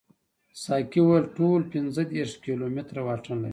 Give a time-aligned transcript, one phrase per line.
[0.63, 3.49] ساقي وویل ټول پنځه دېرش کیلومتره واټن لري.